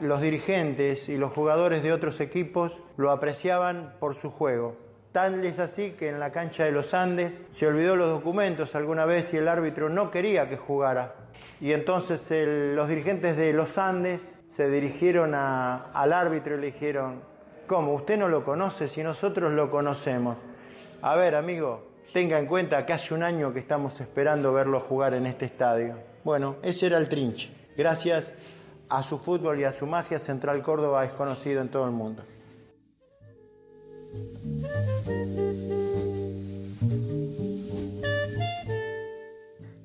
Los 0.00 0.20
dirigentes 0.20 1.08
y 1.08 1.16
los 1.16 1.32
jugadores 1.32 1.84
de 1.84 1.92
otros 1.92 2.20
equipos 2.20 2.76
lo 2.96 3.12
apreciaban 3.12 3.94
por 4.00 4.16
su 4.16 4.30
juego. 4.30 4.89
Tal 5.12 5.44
es 5.44 5.58
así 5.58 5.92
que 5.92 6.08
en 6.08 6.20
la 6.20 6.30
cancha 6.30 6.64
de 6.64 6.70
los 6.70 6.94
Andes 6.94 7.40
se 7.50 7.66
olvidó 7.66 7.96
los 7.96 8.10
documentos 8.10 8.74
alguna 8.76 9.04
vez 9.04 9.34
y 9.34 9.38
el 9.38 9.48
árbitro 9.48 9.88
no 9.88 10.10
quería 10.10 10.48
que 10.48 10.56
jugara. 10.56 11.14
Y 11.60 11.72
entonces 11.72 12.30
los 12.76 12.88
dirigentes 12.88 13.36
de 13.36 13.52
los 13.52 13.76
Andes 13.76 14.34
se 14.48 14.70
dirigieron 14.70 15.34
al 15.34 16.12
árbitro 16.12 16.56
y 16.56 16.60
le 16.60 16.66
dijeron, 16.66 17.22
¿Cómo? 17.70 17.94
Usted 17.94 18.18
no 18.18 18.28
lo 18.28 18.44
conoce 18.44 18.88
si 18.88 19.00
nosotros 19.00 19.52
lo 19.52 19.70
conocemos. 19.70 20.36
A 21.02 21.14
ver, 21.14 21.36
amigo, 21.36 21.86
tenga 22.12 22.38
en 22.38 22.46
cuenta 22.46 22.84
que 22.84 22.92
hace 22.92 23.14
un 23.14 23.22
año 23.22 23.52
que 23.52 23.60
estamos 23.60 24.00
esperando 24.00 24.52
verlo 24.52 24.80
jugar 24.80 25.14
en 25.14 25.26
este 25.26 25.44
estadio. 25.44 25.94
Bueno, 26.24 26.56
ese 26.62 26.86
era 26.86 26.98
el 26.98 27.08
trinche. 27.08 27.48
Gracias 27.76 28.34
a 28.88 29.04
su 29.04 29.18
fútbol 29.18 29.60
y 29.60 29.64
a 29.64 29.72
su 29.72 29.86
magia, 29.86 30.18
Central 30.18 30.62
Córdoba 30.62 31.04
es 31.04 31.12
conocido 31.12 31.62
en 31.62 31.68
todo 31.68 31.84
el 31.84 31.92
mundo. 31.92 32.24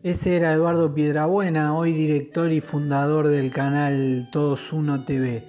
Ese 0.06 0.36
era 0.38 0.54
Eduardo 0.54 0.94
Piedrabuena, 0.94 1.76
hoy 1.76 1.92
director 1.92 2.52
y 2.52 2.62
fundador 2.62 3.28
del 3.28 3.52
canal 3.52 4.30
Todos 4.32 4.72
Uno 4.72 5.04
TV. 5.04 5.44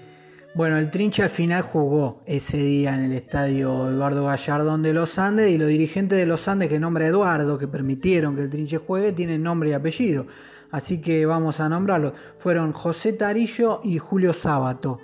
Bueno, 0.54 0.78
el 0.78 0.90
Trinche 0.90 1.23
al 1.23 1.28
final 1.28 1.61
jugó 1.61 2.23
ese 2.25 2.56
día 2.56 2.95
en 2.95 3.04
el 3.04 3.12
estadio 3.12 3.90
Eduardo 3.90 4.25
Gallardón 4.25 4.83
de 4.83 4.95
los 4.95 5.18
Andes 5.18 5.50
y 5.50 5.59
los 5.59 5.68
dirigentes 5.68 6.16
de 6.16 6.25
los 6.25 6.49
Andes 6.49 6.71
que 6.71 6.78
nombra 6.78 7.06
Eduardo, 7.06 7.59
que 7.59 7.68
permitieron 7.68 8.35
que 8.35 8.45
el 8.45 8.49
Trinche 8.49 8.78
juegue, 8.78 9.12
tienen 9.12 9.42
nombre 9.42 9.68
y 9.68 9.73
apellido. 9.75 10.26
Así 10.71 11.02
que 11.02 11.26
vamos 11.26 11.61
a 11.61 11.68
nombrarlos. 11.68 12.14
Fueron 12.38 12.73
José 12.73 13.12
Tarillo 13.12 13.80
y 13.85 13.99
Julio 13.99 14.33
Sábato. 14.33 15.00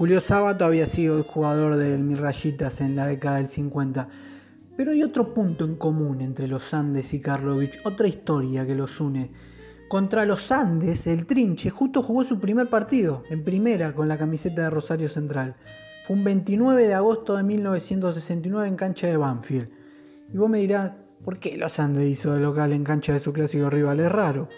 Julio 0.00 0.20
Sábato 0.20 0.64
había 0.64 0.86
sido 0.86 1.18
el 1.18 1.24
jugador 1.24 1.76
del 1.76 1.98
Mirrayitas 1.98 2.80
en 2.80 2.96
la 2.96 3.06
década 3.06 3.36
del 3.36 3.48
50. 3.48 4.08
Pero 4.74 4.92
hay 4.92 5.02
otro 5.02 5.34
punto 5.34 5.66
en 5.66 5.76
común 5.76 6.22
entre 6.22 6.48
los 6.48 6.72
Andes 6.72 7.12
y 7.12 7.20
Karlovich, 7.20 7.78
otra 7.84 8.08
historia 8.08 8.66
que 8.66 8.74
los 8.74 8.98
une. 8.98 9.30
Contra 9.90 10.24
los 10.24 10.50
Andes, 10.52 11.06
el 11.06 11.26
Trinche 11.26 11.68
justo 11.68 12.02
jugó 12.02 12.24
su 12.24 12.40
primer 12.40 12.68
partido, 12.68 13.24
en 13.28 13.44
primera, 13.44 13.92
con 13.92 14.08
la 14.08 14.16
camiseta 14.16 14.62
de 14.62 14.70
Rosario 14.70 15.10
Central. 15.10 15.56
Fue 16.06 16.16
un 16.16 16.24
29 16.24 16.86
de 16.86 16.94
agosto 16.94 17.36
de 17.36 17.42
1969 17.42 18.68
en 18.68 18.76
cancha 18.76 19.06
de 19.06 19.18
Banfield. 19.18 19.68
Y 20.32 20.38
vos 20.38 20.48
me 20.48 20.60
dirás, 20.60 20.92
¿por 21.22 21.38
qué 21.38 21.58
los 21.58 21.78
Andes 21.78 22.08
hizo 22.08 22.32
de 22.32 22.40
local 22.40 22.72
en 22.72 22.84
cancha 22.84 23.12
de 23.12 23.20
su 23.20 23.34
clásico 23.34 23.68
rival? 23.68 24.00
Es 24.00 24.10
raro. 24.10 24.48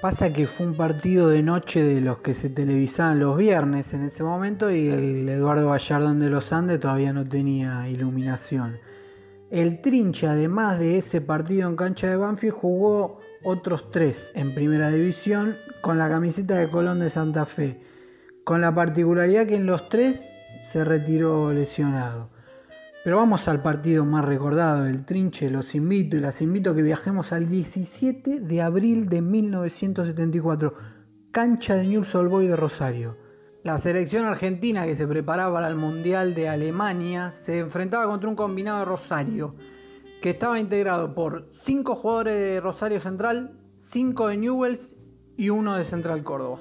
Pasa 0.00 0.32
que 0.32 0.46
fue 0.46 0.64
un 0.66 0.74
partido 0.74 1.28
de 1.28 1.42
noche 1.42 1.82
de 1.84 2.00
los 2.00 2.20
que 2.20 2.32
se 2.32 2.48
televisaban 2.48 3.20
los 3.20 3.36
viernes 3.36 3.92
en 3.92 4.04
ese 4.04 4.22
momento 4.22 4.70
y 4.70 4.88
el 4.88 5.28
Eduardo 5.28 5.68
Gallardón 5.68 6.20
de 6.20 6.30
los 6.30 6.54
Andes 6.54 6.80
todavía 6.80 7.12
no 7.12 7.28
tenía 7.28 7.86
iluminación. 7.86 8.78
El 9.50 9.82
Trinche, 9.82 10.26
además 10.26 10.78
de 10.78 10.96
ese 10.96 11.20
partido 11.20 11.68
en 11.68 11.76
cancha 11.76 12.06
de 12.06 12.16
Banfield, 12.16 12.54
jugó 12.54 13.20
otros 13.44 13.90
tres 13.90 14.32
en 14.34 14.54
primera 14.54 14.88
división 14.88 15.54
con 15.82 15.98
la 15.98 16.08
camiseta 16.08 16.54
de 16.54 16.70
Colón 16.70 17.00
de 17.00 17.10
Santa 17.10 17.44
Fe, 17.44 17.82
con 18.42 18.62
la 18.62 18.74
particularidad 18.74 19.46
que 19.46 19.56
en 19.56 19.66
los 19.66 19.90
tres 19.90 20.32
se 20.56 20.82
retiró 20.82 21.52
lesionado. 21.52 22.30
Pero 23.02 23.16
vamos 23.16 23.48
al 23.48 23.62
partido 23.62 24.04
más 24.04 24.26
recordado 24.26 24.84
del 24.84 25.06
Trinche, 25.06 25.48
los 25.48 25.74
invito 25.74 26.18
y 26.18 26.20
las 26.20 26.42
invito 26.42 26.70
a 26.70 26.74
que 26.74 26.82
viajemos 26.82 27.32
al 27.32 27.48
17 27.48 28.40
de 28.40 28.60
abril 28.60 29.08
de 29.08 29.22
1974, 29.22 30.74
cancha 31.30 31.76
de 31.76 31.84
Newell's 31.84 32.14
Old 32.14 32.48
de 32.48 32.56
Rosario. 32.56 33.16
La 33.62 33.78
selección 33.78 34.26
argentina 34.26 34.84
que 34.84 34.96
se 34.96 35.06
preparaba 35.06 35.54
para 35.54 35.68
el 35.68 35.76
Mundial 35.76 36.34
de 36.34 36.50
Alemania 36.50 37.32
se 37.32 37.60
enfrentaba 37.60 38.06
contra 38.06 38.28
un 38.28 38.36
combinado 38.36 38.80
de 38.80 38.84
Rosario 38.84 39.54
que 40.20 40.30
estaba 40.30 40.60
integrado 40.60 41.14
por 41.14 41.48
5 41.64 41.96
jugadores 41.96 42.34
de 42.34 42.60
Rosario 42.60 43.00
Central, 43.00 43.58
5 43.78 44.28
de 44.28 44.36
Newells 44.36 44.94
y 45.38 45.48
uno 45.48 45.74
de 45.78 45.84
Central 45.84 46.22
Córdoba. 46.22 46.60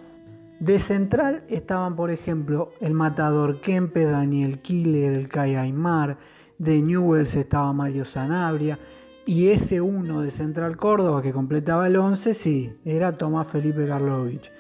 De 0.60 0.78
Central 0.78 1.44
estaban, 1.48 1.96
por 1.96 2.12
ejemplo, 2.12 2.74
el 2.82 2.94
matador 2.94 3.62
Kempe, 3.62 4.04
Daniel 4.06 4.60
Killer, 4.60 5.14
el 5.14 5.30
Kai 5.30 5.56
Aymar, 5.56 6.18
de 6.58 6.82
Newells 6.82 7.36
estaba 7.36 7.72
Mario 7.72 8.04
Sanabria, 8.04 8.78
y 9.26 9.50
ese 9.50 9.80
uno 9.80 10.22
de 10.22 10.32
Central 10.32 10.76
Córdoba 10.76 11.22
que 11.22 11.32
completaba 11.32 11.88
el 11.88 11.96
11, 11.96 12.34
sí, 12.34 12.78
era 12.84 13.18
Tomás 13.18 13.48
Felipe 13.48 13.88
Karlovich. 13.88 14.52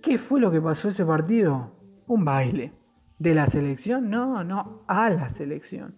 ¿Qué 0.00 0.16
fue 0.16 0.40
lo 0.40 0.50
que 0.50 0.62
pasó 0.62 0.88
ese 0.88 1.04
partido? 1.04 1.72
Un 2.06 2.24
baile. 2.24 2.72
¿De 3.18 3.34
la 3.34 3.46
selección? 3.46 4.08
No, 4.08 4.42
no, 4.42 4.84
a 4.86 5.10
la 5.10 5.28
selección. 5.28 5.96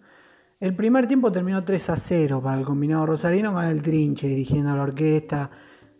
El 0.59 0.75
primer 0.75 1.07
tiempo 1.07 1.31
terminó 1.31 1.63
3 1.63 1.91
a 1.91 1.95
0 1.95 2.41
para 2.43 2.59
el 2.59 2.65
combinado 2.65 3.05
rosarino 3.05 3.53
con 3.53 3.63
el 3.63 3.81
Trinche 3.81 4.27
dirigiendo 4.27 4.75
la 4.75 4.83
orquesta. 4.83 5.49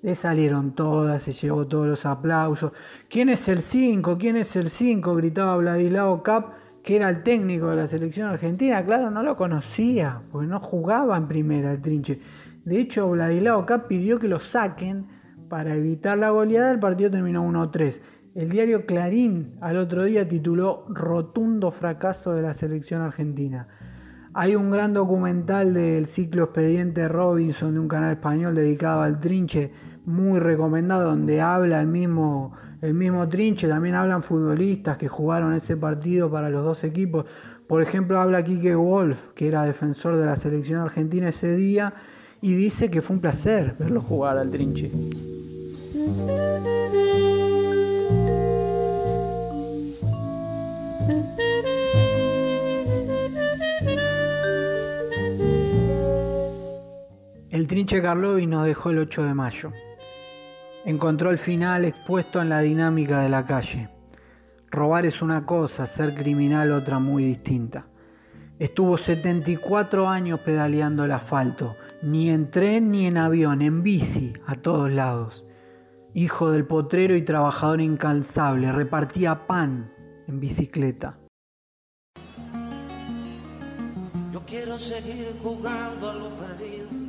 Le 0.01 0.15
salieron 0.15 0.75
todas, 0.75 1.23
se 1.23 1.33
llevó 1.33 1.67
todos 1.67 1.87
los 1.87 2.05
aplausos. 2.05 2.71
¿Quién 3.09 3.29
es 3.29 3.47
el 3.49 3.61
5? 3.61 4.17
¿Quién 4.17 4.37
es 4.37 4.55
el 4.55 4.69
5? 4.69 5.13
Gritaba 5.15 5.57
Vladislao 5.57 6.23
Cap, 6.23 6.53
que 6.83 6.95
era 6.95 7.09
el 7.09 7.21
técnico 7.23 7.69
de 7.69 7.75
la 7.75 7.87
selección 7.87 8.29
argentina. 8.29 8.85
Claro, 8.85 9.11
no 9.11 9.23
lo 9.23 9.35
conocía, 9.35 10.21
porque 10.31 10.47
no 10.47 10.59
jugaba 10.61 11.17
en 11.17 11.27
primera 11.27 11.73
el 11.73 11.81
trinche. 11.81 12.21
De 12.63 12.79
hecho, 12.79 13.09
Vladislao 13.09 13.65
Cap 13.65 13.87
pidió 13.87 14.19
que 14.19 14.29
lo 14.29 14.39
saquen 14.39 15.07
para 15.49 15.75
evitar 15.75 16.17
la 16.17 16.29
goleada. 16.29 16.71
El 16.71 16.79
partido 16.79 17.11
terminó 17.11 17.43
1-3. 17.43 18.01
El 18.35 18.49
diario 18.49 18.85
Clarín 18.85 19.57
al 19.59 19.75
otro 19.75 20.05
día 20.05 20.25
tituló 20.25 20.85
Rotundo 20.87 21.71
fracaso 21.71 22.33
de 22.33 22.41
la 22.41 22.53
selección 22.53 23.01
argentina. 23.01 23.67
Hay 24.41 24.55
un 24.55 24.69
gran 24.69 24.93
documental 24.93 25.73
del 25.73 26.05
ciclo 26.05 26.45
Expediente 26.45 27.09
Robinson 27.09 27.73
de 27.73 27.79
un 27.81 27.89
canal 27.89 28.13
español 28.13 28.55
dedicado 28.55 29.01
al 29.01 29.19
trinche, 29.19 29.69
muy 30.05 30.39
recomendado, 30.39 31.09
donde 31.09 31.41
habla 31.41 31.81
el 31.81 31.87
mismo, 31.87 32.53
el 32.81 32.93
mismo 32.93 33.27
trinche. 33.27 33.67
También 33.67 33.95
hablan 33.95 34.23
futbolistas 34.23 34.97
que 34.97 35.09
jugaron 35.09 35.53
ese 35.55 35.75
partido 35.75 36.31
para 36.31 36.49
los 36.49 36.63
dos 36.63 36.85
equipos. 36.85 37.25
Por 37.67 37.81
ejemplo, 37.81 38.17
habla 38.17 38.41
Quique 38.41 38.75
Wolf, 38.75 39.33
que 39.35 39.49
era 39.49 39.65
defensor 39.65 40.15
de 40.15 40.25
la 40.25 40.37
selección 40.37 40.79
argentina 40.79 41.27
ese 41.27 41.53
día, 41.57 41.93
y 42.39 42.53
dice 42.53 42.89
que 42.89 43.01
fue 43.01 43.17
un 43.17 43.21
placer 43.21 43.75
verlo 43.77 44.01
jugar 44.01 44.37
al 44.37 44.49
trinche. 44.49 44.89
El 57.59 57.67
trinche 57.67 58.01
Karlovy 58.01 58.47
nos 58.47 58.65
dejó 58.65 58.91
el 58.91 58.99
8 58.99 59.23
de 59.23 59.33
mayo. 59.33 59.73
Encontró 60.85 61.29
el 61.29 61.37
final 61.37 61.83
expuesto 61.83 62.41
en 62.41 62.47
la 62.47 62.61
dinámica 62.61 63.19
de 63.19 63.27
la 63.27 63.43
calle. 63.43 63.89
Robar 64.71 65.05
es 65.05 65.21
una 65.21 65.45
cosa, 65.45 65.85
ser 65.85 66.13
criminal 66.13 66.71
otra 66.71 66.99
muy 66.99 67.25
distinta. 67.25 67.87
Estuvo 68.59 68.95
74 68.95 70.07
años 70.07 70.39
pedaleando 70.39 71.03
el 71.03 71.11
asfalto, 71.11 71.75
ni 72.01 72.29
en 72.29 72.49
tren 72.49 72.91
ni 72.91 73.07
en 73.07 73.17
avión, 73.17 73.61
en 73.61 73.83
bici, 73.83 74.31
a 74.45 74.55
todos 74.55 74.89
lados. 74.89 75.45
Hijo 76.13 76.51
del 76.51 76.65
potrero 76.65 77.13
y 77.13 77.23
trabajador 77.23 77.81
incansable, 77.81 78.71
repartía 78.71 79.47
pan 79.47 79.91
en 80.29 80.39
bicicleta. 80.39 81.17
Yo 84.31 84.45
quiero 84.45 84.79
seguir 84.79 85.35
jugando 85.43 86.09
a 86.09 86.13
lo 86.13 86.29
perdido. 86.37 87.08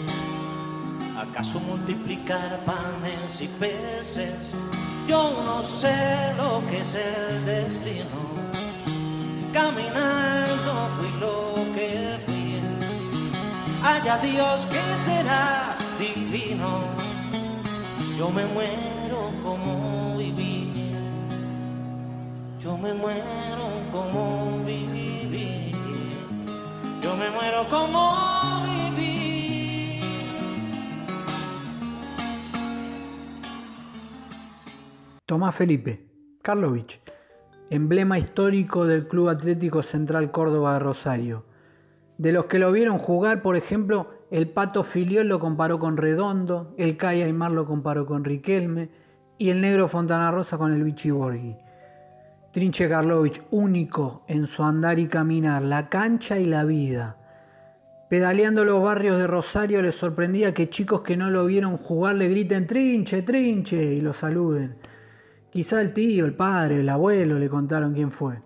¿Acaso 1.31 1.61
multiplicar 1.61 2.59
panes 2.65 3.39
y 3.39 3.47
peces? 3.47 4.35
Yo 5.07 5.41
no 5.45 5.63
sé 5.63 6.33
lo 6.35 6.61
que 6.69 6.81
es 6.81 6.95
el 6.95 7.45
destino. 7.45 8.19
Caminando 9.53 10.89
fui 10.97 11.11
lo 11.21 11.53
que 11.73 12.19
fui. 12.25 12.59
Haya 13.81 14.17
Dios 14.17 14.65
que 14.65 14.81
será 14.97 15.77
divino. 15.97 16.81
Yo 18.17 18.29
me 18.29 18.45
muero 18.47 19.31
como 19.41 20.17
viví. 20.17 20.69
Yo 22.59 22.77
me 22.77 22.93
muero 22.93 23.69
como 23.93 24.65
viví. 24.65 25.71
Yo 27.01 27.15
me 27.15 27.29
muero 27.29 27.69
como 27.69 28.61
viví. 28.65 28.90
Tomás 35.31 35.55
Felipe, 35.55 36.09
Karlovich, 36.41 36.99
emblema 37.69 38.19
histórico 38.19 38.85
del 38.85 39.07
Club 39.07 39.29
Atlético 39.29 39.81
Central 39.81 40.29
Córdoba 40.29 40.73
de 40.73 40.79
Rosario. 40.79 41.45
De 42.17 42.33
los 42.33 42.47
que 42.47 42.59
lo 42.59 42.69
vieron 42.73 42.97
jugar, 42.97 43.41
por 43.41 43.55
ejemplo, 43.55 44.09
el 44.29 44.49
Pato 44.49 44.83
Filiol 44.83 45.29
lo 45.29 45.39
comparó 45.39 45.79
con 45.79 45.95
Redondo, 45.95 46.75
el 46.77 46.97
Kai 46.97 47.21
Aymar 47.21 47.53
lo 47.53 47.65
comparó 47.65 48.05
con 48.05 48.25
Riquelme 48.25 48.89
y 49.37 49.51
el 49.51 49.61
Negro 49.61 49.87
Fontana 49.87 50.31
Rosa 50.31 50.57
con 50.57 50.73
el 50.73 50.83
Vichy 50.83 51.11
Borghi. 51.11 51.55
Trinche 52.51 52.89
Karlovich, 52.89 53.41
único 53.51 54.25
en 54.27 54.47
su 54.47 54.65
andar 54.65 54.99
y 54.99 55.07
caminar, 55.07 55.61
la 55.61 55.87
cancha 55.87 56.39
y 56.39 56.45
la 56.45 56.65
vida. 56.65 57.15
Pedaleando 58.09 58.65
los 58.65 58.83
barrios 58.83 59.17
de 59.17 59.27
Rosario 59.27 59.81
le 59.81 59.93
sorprendía 59.93 60.53
que 60.53 60.69
chicos 60.69 61.03
que 61.03 61.15
no 61.15 61.29
lo 61.29 61.45
vieron 61.45 61.77
jugar 61.77 62.17
le 62.17 62.27
griten 62.27 62.67
Trinche, 62.67 63.21
Trinche 63.21 63.81
y 63.81 64.01
lo 64.01 64.11
saluden. 64.11 64.90
Quizá 65.51 65.81
el 65.81 65.91
tío, 65.91 66.25
el 66.25 66.33
padre, 66.33 66.79
el 66.79 66.87
abuelo 66.87 67.37
le 67.37 67.49
contaron 67.49 67.93
quién 67.93 68.09
fue. 68.09 68.41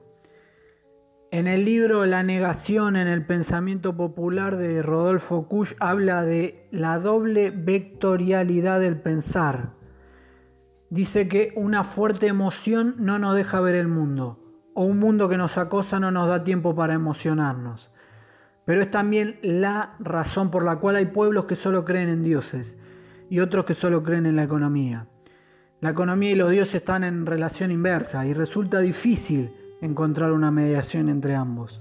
En 1.30 1.46
el 1.46 1.64
libro 1.64 2.08
La 2.08 2.24
negación 2.24 2.96
en 2.96 3.08
el 3.08 3.24
pensamiento 3.24 3.96
popular 3.96 4.58
de 4.58 4.82
Rodolfo 4.82 5.48
Kusch 5.48 5.76
habla 5.80 6.26
de 6.26 6.68
la 6.72 6.98
doble 6.98 7.52
vectorialidad 7.52 8.80
del 8.80 9.00
pensar. 9.00 9.74
Dice 10.90 11.28
que 11.28 11.54
una 11.56 11.84
fuerte 11.84 12.26
emoción 12.26 12.96
no 12.98 13.20
nos 13.20 13.36
deja 13.36 13.62
ver 13.62 13.76
el 13.76 13.88
mundo, 13.88 14.40
o 14.74 14.86
un 14.86 14.98
mundo 14.98 15.30
que 15.30 15.38
nos 15.38 15.60
acosa 15.60 16.00
no 16.00 16.10
nos 16.10 16.28
da 16.28 16.44
tiempo 16.44 16.74
para 16.74 16.96
emocionarnos. 16.96 17.92
Pero 18.66 18.82
es 18.82 18.90
también 18.90 19.38
la 19.44 19.92
razón 20.00 20.50
por 20.50 20.66
la 20.66 20.78
cual 20.78 20.96
hay 20.96 21.06
pueblos 21.06 21.46
que 21.46 21.56
solo 21.56 21.86
creen 21.86 22.10
en 22.10 22.24
dioses 22.24 22.78
y 23.30 23.42
otros 23.42 23.66
que 23.66 23.76
solo 23.76 24.02
creen 24.02 24.26
en 24.26 24.38
la 24.38 24.44
economía. 24.44 25.08
La 25.86 25.92
economía 25.92 26.32
y 26.32 26.36
los 26.36 26.50
dioses 26.50 26.74
están 26.74 27.04
en 27.04 27.28
relación 27.28 27.70
inversa 27.70 28.26
y 28.26 28.34
resulta 28.34 28.80
difícil 28.80 29.54
encontrar 29.84 30.32
una 30.32 30.50
mediación 30.50 31.10
entre 31.10 31.36
ambos. 31.36 31.80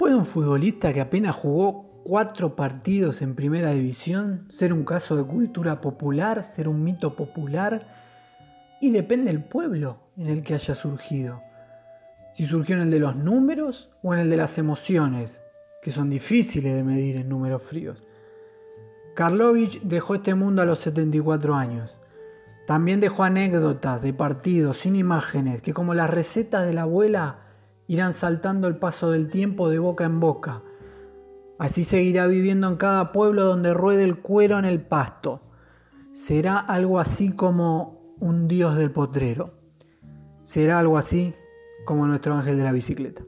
¿Puede 0.00 0.16
un 0.16 0.26
futbolista 0.26 0.92
que 0.92 1.00
apenas 1.00 1.36
jugó 1.36 2.02
cuatro 2.02 2.56
partidos 2.56 3.22
en 3.22 3.36
primera 3.36 3.70
división 3.70 4.46
ser 4.48 4.72
un 4.72 4.84
caso 4.84 5.14
de 5.14 5.22
cultura 5.22 5.80
popular, 5.80 6.42
ser 6.42 6.66
un 6.66 6.82
mito 6.82 7.14
popular? 7.14 7.86
Y 8.80 8.90
depende 8.90 9.30
del 9.30 9.44
pueblo 9.44 10.10
en 10.16 10.26
el 10.26 10.42
que 10.42 10.54
haya 10.54 10.74
surgido. 10.74 11.40
Si 12.32 12.46
surgió 12.46 12.74
en 12.74 12.82
el 12.82 12.90
de 12.90 12.98
los 12.98 13.14
números 13.14 13.90
o 14.02 14.12
en 14.12 14.18
el 14.18 14.28
de 14.28 14.38
las 14.38 14.58
emociones, 14.58 15.40
que 15.82 15.92
son 15.92 16.10
difíciles 16.10 16.74
de 16.74 16.82
medir 16.82 17.14
en 17.14 17.28
números 17.28 17.62
fríos. 17.62 18.04
Karlovich 19.16 19.80
dejó 19.80 20.16
este 20.16 20.34
mundo 20.34 20.60
a 20.60 20.66
los 20.66 20.78
74 20.80 21.54
años. 21.54 22.02
También 22.66 23.00
dejó 23.00 23.24
anécdotas 23.24 24.02
de 24.02 24.12
partidos 24.12 24.76
sin 24.76 24.94
imágenes 24.94 25.62
que 25.62 25.72
como 25.72 25.94
las 25.94 26.10
recetas 26.10 26.66
de 26.66 26.74
la 26.74 26.82
abuela 26.82 27.38
irán 27.86 28.12
saltando 28.12 28.68
el 28.68 28.76
paso 28.76 29.10
del 29.10 29.30
tiempo 29.30 29.70
de 29.70 29.78
boca 29.78 30.04
en 30.04 30.20
boca. 30.20 30.62
Así 31.58 31.82
seguirá 31.82 32.26
viviendo 32.26 32.68
en 32.68 32.76
cada 32.76 33.12
pueblo 33.12 33.44
donde 33.44 33.72
ruede 33.72 34.04
el 34.04 34.18
cuero 34.18 34.58
en 34.58 34.66
el 34.66 34.82
pasto. 34.82 35.40
Será 36.12 36.58
algo 36.58 37.00
así 37.00 37.32
como 37.32 38.14
un 38.20 38.48
dios 38.48 38.76
del 38.76 38.90
potrero. 38.90 39.54
Será 40.44 40.78
algo 40.78 40.98
así 40.98 41.34
como 41.86 42.06
nuestro 42.06 42.34
ángel 42.34 42.58
de 42.58 42.64
la 42.64 42.72
bicicleta. 42.72 43.24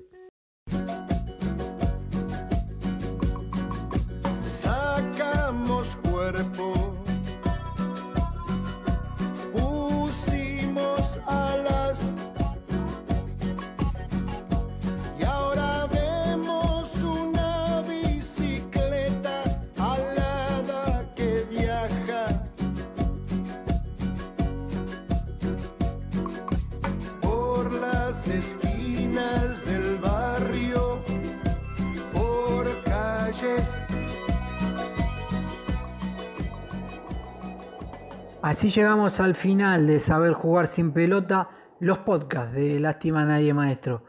Así 38.49 38.71
llegamos 38.71 39.21
al 39.21 39.35
final 39.35 39.87
de 39.87 39.99
Saber 39.99 40.33
Jugar 40.33 40.69
sin 40.69 40.93
Pelota, 40.93 41.51
los 41.81 41.99
podcasts 41.99 42.55
de 42.55 42.81
Lástima 42.81 43.23
Nadie 43.23 43.53
Maestro. 43.53 44.05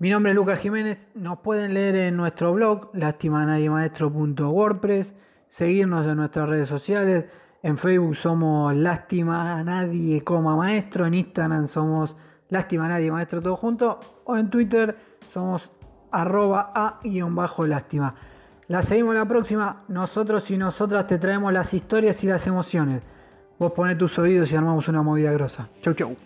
Mi 0.00 0.10
nombre 0.10 0.32
es 0.32 0.36
Lucas 0.36 0.58
Jiménez, 0.58 1.12
nos 1.14 1.38
pueden 1.38 1.74
leer 1.74 1.94
en 1.94 2.16
nuestro 2.16 2.52
blog, 2.52 2.90
lastimanadiemaestro.wordpress, 2.92 5.14
seguirnos 5.46 6.06
en 6.06 6.16
nuestras 6.16 6.48
redes 6.48 6.66
sociales, 6.66 7.26
en 7.62 7.78
Facebook 7.78 8.16
somos 8.16 8.74
Lástima 8.74 9.62
Nadie, 9.62 10.24
coma 10.24 10.56
Maestro, 10.56 11.06
en 11.06 11.14
Instagram 11.14 11.68
somos 11.68 12.16
Lástima 12.48 12.88
Nadie 12.88 13.12
Maestro 13.12 13.40
todo 13.40 13.54
junto, 13.54 14.00
o 14.24 14.36
en 14.36 14.50
Twitter 14.50 14.98
somos 15.28 15.70
arroba 16.10 16.72
a 16.74 16.98
guion 17.04 17.36
bajo 17.36 17.64
lástima. 17.64 18.16
La 18.66 18.82
seguimos 18.82 19.14
la 19.14 19.28
próxima, 19.28 19.84
nosotros 19.86 20.50
y 20.50 20.58
nosotras 20.58 21.06
te 21.06 21.18
traemos 21.18 21.52
las 21.52 21.72
historias 21.74 22.24
y 22.24 22.26
las 22.26 22.44
emociones. 22.48 23.04
Vos 23.58 23.72
ponés 23.72 23.98
tus 23.98 24.16
oídos 24.20 24.52
y 24.52 24.56
armamos 24.56 24.86
una 24.86 25.02
movida 25.02 25.32
grosa. 25.32 25.68
Chau 25.82 25.92
chau. 25.92 26.16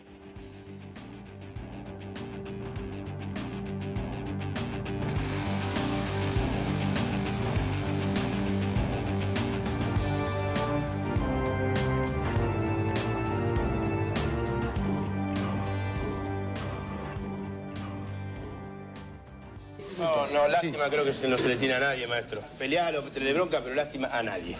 No, 19.98 20.26
no, 20.34 20.48
lástima 20.48 20.90
creo 20.90 21.04
que 21.04 21.28
no 21.28 21.38
se 21.38 21.48
le 21.48 21.56
tiene 21.56 21.74
a 21.74 21.80
nadie, 21.80 22.06
maestro. 22.06 22.42
Pelealo, 22.58 23.02
le 23.14 23.32
bronca, 23.32 23.60
pero 23.62 23.74
lástima 23.74 24.08
a 24.08 24.22
nadie. 24.22 24.56